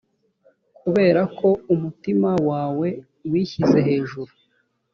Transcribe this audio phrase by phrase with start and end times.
[0.79, 2.87] kubera ko umutima wawe
[3.31, 4.31] wishyize hejuru